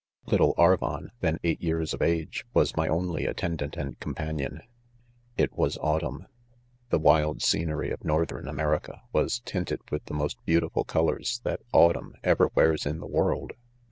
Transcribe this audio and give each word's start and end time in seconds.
'Little 0.31 0.55
Ar 0.57 0.77
von, 0.77 1.11
then 1.19 1.37
eight 1.43 1.61
years 1.61 1.93
of 1.93 2.01
age, 2.01 2.43
was 2.55 2.75
my 2.75 2.87
only 2.87 3.27
attendant 3.27 3.77
and 3.77 3.99
companion. 3.99 4.61
It 5.37 5.53
was: 5.53 5.77
aMiuMh. 5.77 6.01
■ 6.21 6.25
The. 6.89 6.97
wild 6.97 7.43
scenery 7.43 7.91
of 7.91 8.03
northern 8.03 8.47
A 8.47 8.51
merica 8.51 9.03
was 9.13 9.41
tinted 9.41 9.81
with 9.91 10.03
the 10.05 10.15
most 10.15 10.43
beautiful 10.43 10.85
col 10.85 11.05
THE 11.05 11.11
CONFESSIONS* 11.11 11.37
!fj 11.37 11.39
©rs, 11.39 11.43
that 11.43 11.61
autumn 11.71 12.15
ever 12.23 12.49
wears 12.55 12.87
in 12.87 12.97
the 12.99 13.05
world. 13.05 13.53